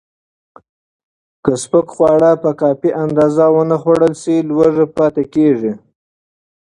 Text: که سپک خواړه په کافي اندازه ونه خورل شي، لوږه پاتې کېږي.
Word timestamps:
که 1.43 1.53
سپک 1.61 1.87
خواړه 1.95 2.31
په 2.43 2.51
کافي 2.61 2.89
اندازه 3.03 3.45
ونه 3.53 3.77
خورل 3.81 4.13
شي، 4.21 4.35
لوږه 4.49 4.85
پاتې 4.97 5.23
کېږي. 5.33 5.73